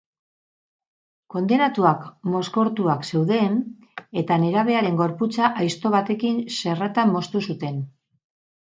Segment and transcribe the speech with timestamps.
[1.33, 2.07] Kondenatuak
[2.37, 3.61] mozkortuak zeuden
[4.23, 7.83] eta nerabearen gorputza aizto batekin xerratan moztu zuten.